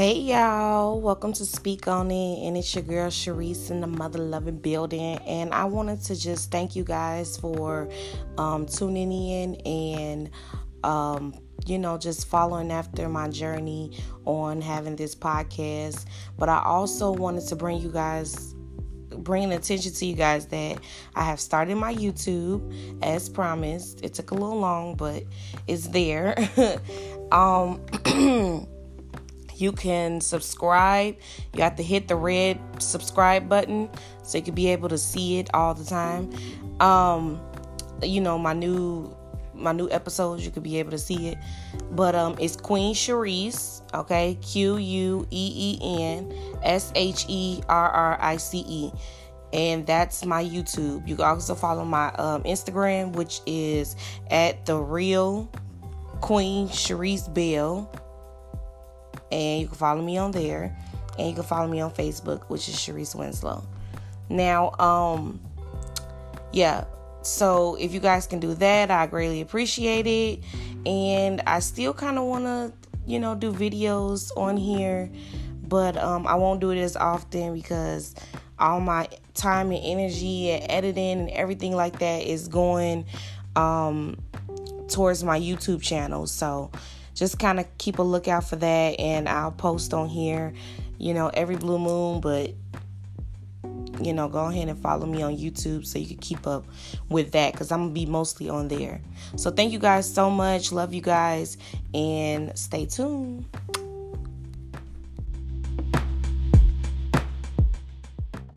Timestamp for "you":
6.74-6.84, 11.66-11.78, 17.78-17.90, 20.06-20.14, 29.60-29.72, 31.54-31.62, 34.38-34.44, 38.02-38.20, 40.44-40.50, 51.08-51.16, 59.60-59.68, 61.28-61.34, 67.92-68.00, 73.06-73.18, 90.98-91.14, 94.02-94.14, 95.98-96.06, 99.72-99.78, 100.94-101.02